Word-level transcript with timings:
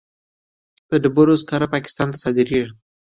د 0.89 0.91
ډبرو 1.03 1.39
سکاره 1.41 1.67
پاکستان 1.73 2.07
ته 2.13 2.17
صادریږي 2.23 2.63